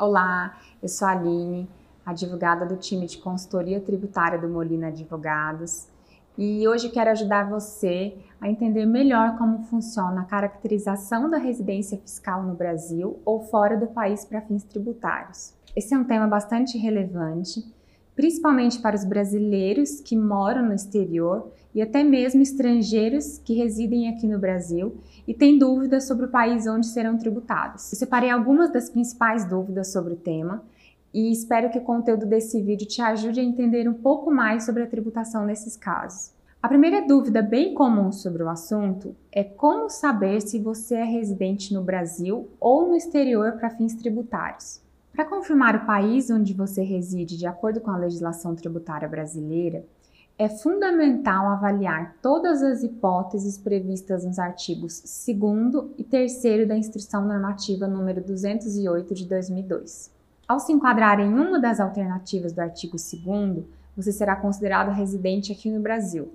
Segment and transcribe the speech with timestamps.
[0.00, 1.68] Olá, eu sou a Aline,
[2.06, 5.88] advogada do time de consultoria tributária do Molina Advogados.
[6.38, 12.44] E hoje quero ajudar você a entender melhor como funciona a caracterização da residência fiscal
[12.44, 15.52] no Brasil ou fora do país para fins tributários.
[15.74, 17.64] Esse é um tema bastante relevante,
[18.18, 24.26] principalmente para os brasileiros que moram no exterior e até mesmo estrangeiros que residem aqui
[24.26, 27.92] no Brasil e têm dúvidas sobre o país onde serão tributados.
[27.92, 30.64] Eu separei algumas das principais dúvidas sobre o tema
[31.14, 34.82] e espero que o conteúdo desse vídeo te ajude a entender um pouco mais sobre
[34.82, 36.32] a tributação nesses casos.
[36.60, 41.72] A primeira dúvida bem comum sobre o assunto é como saber se você é residente
[41.72, 44.87] no Brasil ou no exterior para fins tributários.
[45.18, 49.84] Para confirmar o país onde você reside de acordo com a legislação tributária brasileira,
[50.38, 57.88] é fundamental avaliar todas as hipóteses previstas nos artigos 2 e 3 da Instrução Normativa
[57.88, 60.12] número 208 de 2002.
[60.46, 63.64] Ao se enquadrar em uma das alternativas do artigo 2
[63.96, 66.30] você será considerado residente aqui no Brasil.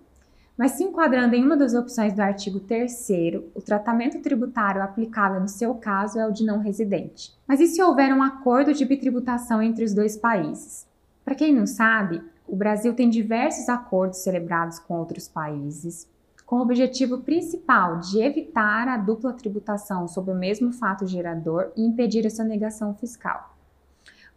[0.57, 3.07] Mas se enquadrando em uma das opções do artigo 3
[3.55, 7.33] o tratamento tributário aplicável no seu caso é o de não residente.
[7.47, 10.87] Mas e se houver um acordo de bitributação entre os dois países?
[11.25, 16.07] Para quem não sabe, o Brasil tem diversos acordos celebrados com outros países,
[16.45, 21.83] com o objetivo principal de evitar a dupla tributação sobre o mesmo fato gerador e
[21.83, 23.52] impedir a sonegação fiscal.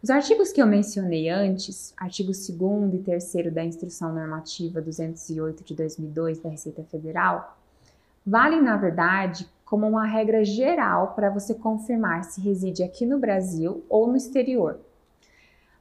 [0.07, 5.75] Os artigos que eu mencionei antes, artigo 2 e 3 da Instrução Normativa 208 de
[5.75, 7.57] 2002 da Receita Federal,
[8.25, 13.83] valem, na verdade, como uma regra geral para você confirmar se reside aqui no Brasil
[13.89, 14.79] ou no exterior.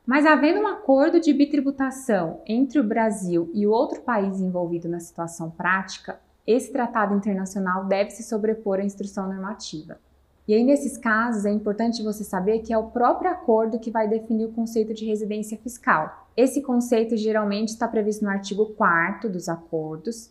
[0.05, 4.99] Mas havendo um acordo de bitributação entre o Brasil e o outro país envolvido na
[4.99, 10.00] situação prática, esse tratado internacional deve se sobrepor à instrução normativa.
[10.49, 14.07] E aí, nesses casos, é importante você saber que é o próprio acordo que vai
[14.07, 16.29] definir o conceito de residência fiscal.
[16.37, 20.31] Esse conceito geralmente está previsto no artigo 4 dos acordos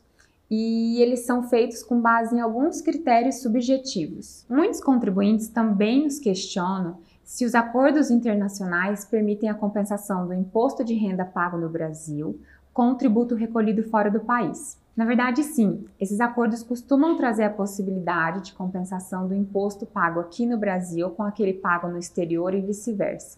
[0.50, 4.46] e eles são feitos com base em alguns critérios subjetivos.
[4.50, 10.94] Muitos contribuintes também nos questionam se os acordos internacionais permitem a compensação do imposto de
[10.94, 12.40] renda pago no Brasil
[12.72, 14.78] com o tributo recolhido fora do país.
[14.96, 20.46] Na verdade, sim, esses acordos costumam trazer a possibilidade de compensação do imposto pago aqui
[20.46, 23.38] no Brasil com aquele pago no exterior e vice-versa.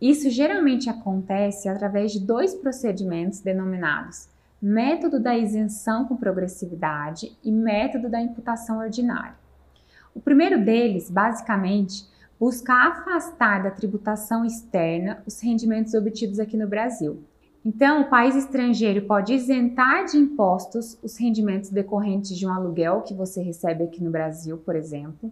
[0.00, 4.28] Isso geralmente acontece através de dois procedimentos denominados
[4.60, 9.34] método da isenção com progressividade e método da imputação ordinária.
[10.14, 12.06] O primeiro deles, basicamente,
[12.38, 17.22] busca afastar da tributação externa os rendimentos obtidos aqui no Brasil,
[17.64, 23.12] então, o país estrangeiro pode isentar de impostos os rendimentos decorrentes de um aluguel que
[23.12, 25.30] você recebe aqui no Brasil, por exemplo.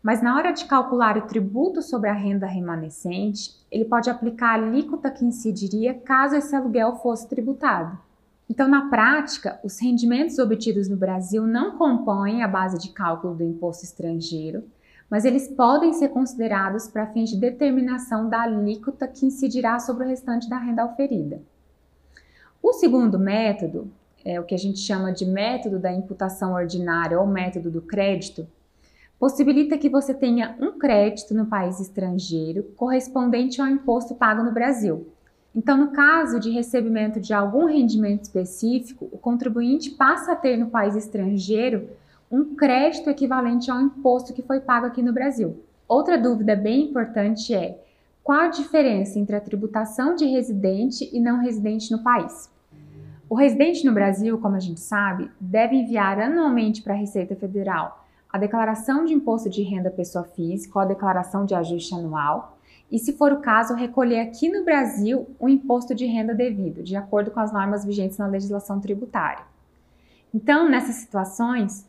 [0.00, 4.54] Mas na hora de calcular o tributo sobre a renda remanescente, ele pode aplicar a
[4.54, 7.98] alíquota que incidiria caso esse aluguel fosse tributado.
[8.48, 13.44] Então, na prática, os rendimentos obtidos no Brasil não compõem a base de cálculo do
[13.44, 14.64] imposto estrangeiro,
[15.10, 20.08] mas eles podem ser considerados para fins de determinação da alíquota que incidirá sobre o
[20.08, 21.42] restante da renda oferida.
[22.62, 23.90] O segundo método,
[24.24, 28.46] é o que a gente chama de método da imputação ordinária ou método do crédito,
[29.18, 35.08] possibilita que você tenha um crédito no país estrangeiro correspondente ao imposto pago no Brasil.
[35.54, 40.70] Então, no caso de recebimento de algum rendimento específico, o contribuinte passa a ter no
[40.70, 41.88] país estrangeiro
[42.30, 45.64] um crédito equivalente ao imposto que foi pago aqui no Brasil.
[45.88, 47.82] Outra dúvida bem importante é
[48.22, 52.48] qual a diferença entre a tributação de residente e não residente no país?
[53.28, 58.04] O residente no Brasil, como a gente sabe, deve enviar anualmente para a Receita Federal
[58.32, 62.56] a declaração de imposto de renda pessoa física ou a declaração de ajuste anual,
[62.90, 66.96] e, se for o caso, recolher aqui no Brasil o imposto de renda devido, de
[66.96, 69.44] acordo com as normas vigentes na legislação tributária.
[70.34, 71.86] Então, nessas situações,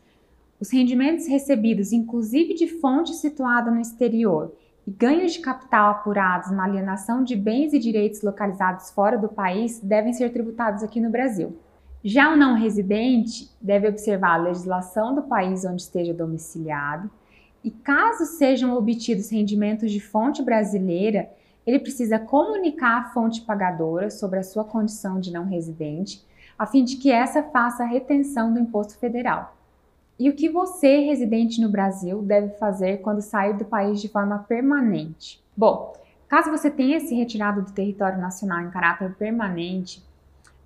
[0.61, 4.53] os rendimentos recebidos, inclusive de fonte situada no exterior,
[4.85, 9.79] e ganhos de capital apurados na alienação de bens e direitos localizados fora do país
[9.79, 11.57] devem ser tributados aqui no Brasil.
[12.03, 17.09] Já o não residente deve observar a legislação do país onde esteja domiciliado
[17.63, 21.29] e, caso sejam obtidos rendimentos de fonte brasileira,
[21.65, 26.23] ele precisa comunicar à fonte pagadora sobre a sua condição de não residente,
[26.57, 29.55] a fim de que essa faça a retenção do imposto federal.
[30.21, 34.37] E o que você, residente no Brasil, deve fazer quando sair do país de forma
[34.37, 35.43] permanente?
[35.57, 35.93] Bom,
[36.29, 40.05] caso você tenha se retirado do território nacional em caráter permanente,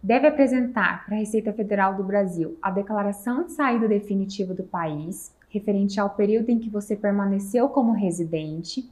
[0.03, 5.33] deve apresentar para a Receita Federal do Brasil a declaração de saída definitiva do país,
[5.47, 8.91] referente ao período em que você permaneceu como residente,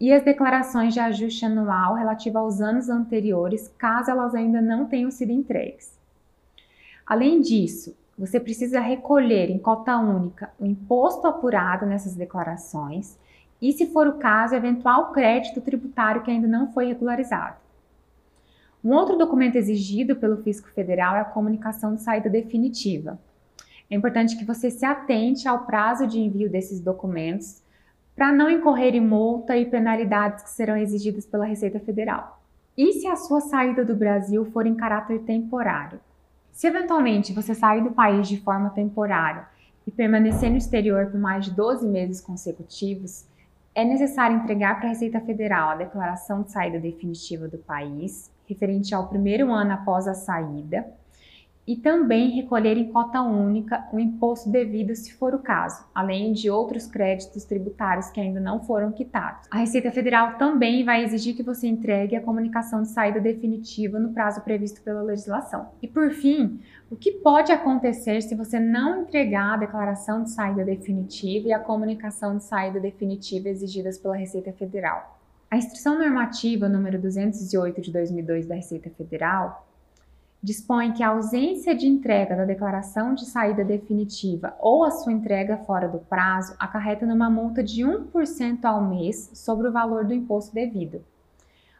[0.00, 5.12] e as declarações de ajuste anual relativa aos anos anteriores, caso elas ainda não tenham
[5.12, 5.96] sido entregues.
[7.06, 13.18] Além disso, você precisa recolher em cota única o imposto apurado nessas declarações
[13.60, 17.56] e, se for o caso, eventual crédito tributário que ainda não foi regularizado.
[18.84, 23.18] Um outro documento exigido pelo Fisco Federal é a comunicação de saída definitiva.
[23.90, 27.62] É importante que você se atente ao prazo de envio desses documentos
[28.14, 32.40] para não incorrer em multa e penalidades que serão exigidas pela Receita Federal.
[32.76, 35.98] E se a sua saída do Brasil for em caráter temporário?
[36.54, 39.44] Se eventualmente você sair do país de forma temporária
[39.84, 43.26] e permanecer no exterior por mais de 12 meses consecutivos,
[43.74, 48.94] é necessário entregar para a Receita Federal a declaração de saída definitiva do país, referente
[48.94, 50.86] ao primeiro ano após a saída,
[51.66, 56.50] e também recolher em cota única o imposto devido se for o caso, além de
[56.50, 59.46] outros créditos tributários que ainda não foram quitados.
[59.50, 64.12] A Receita Federal também vai exigir que você entregue a comunicação de saída definitiva no
[64.12, 65.68] prazo previsto pela legislação.
[65.80, 70.64] E por fim, o que pode acontecer se você não entregar a declaração de saída
[70.64, 75.18] definitiva e a comunicação de saída definitiva exigidas pela Receita Federal?
[75.50, 79.64] A Instrução Normativa número 208 de 2002 da Receita Federal
[80.44, 85.56] dispõe que a ausência de entrega da declaração de saída definitiva ou a sua entrega
[85.56, 90.54] fora do prazo acarreta numa multa de 1% ao mês sobre o valor do imposto
[90.54, 91.02] devido.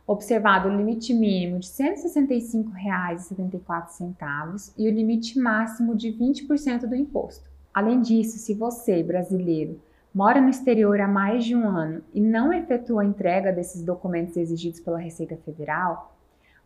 [0.07, 7.45] Observado o limite mínimo de R$ 165,74 e o limite máximo de 20% do imposto.
[7.73, 9.79] Além disso, se você, brasileiro,
[10.15, 14.39] mora no exterior há mais de um ano e não efetua a entrega desses documentos
[14.39, 16.14] exigidos pela Receita Federal,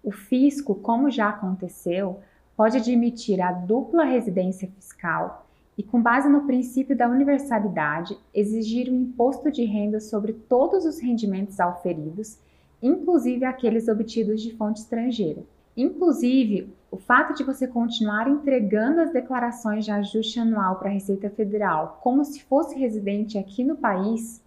[0.03, 2.21] o fisco, como já aconteceu,
[2.57, 5.47] pode admitir a dupla residência fiscal
[5.77, 10.85] e, com base no princípio da universalidade, exigir o um imposto de renda sobre todos
[10.85, 12.39] os rendimentos auferidos,
[12.83, 15.43] inclusive aqueles obtidos de fonte estrangeira.
[15.77, 21.31] Inclusive, o fato de você continuar entregando as declarações de ajuste anual para a Receita
[21.31, 24.43] Federal como se fosse residente aqui no país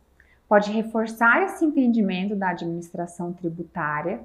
[0.49, 4.19] pode reforçar esse entendimento da administração tributária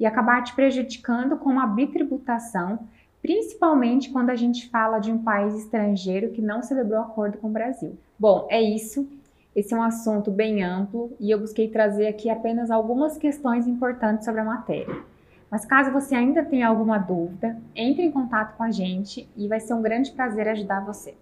[0.00, 2.80] e acabar te prejudicando com uma bitributação,
[3.20, 7.52] principalmente quando a gente fala de um país estrangeiro que não celebrou acordo com o
[7.52, 7.98] Brasil.
[8.18, 9.06] Bom, é isso.
[9.54, 14.24] Esse é um assunto bem amplo e eu busquei trazer aqui apenas algumas questões importantes
[14.24, 15.04] sobre a matéria.
[15.50, 19.60] Mas caso você ainda tenha alguma dúvida, entre em contato com a gente e vai
[19.60, 21.14] ser um grande prazer ajudar você.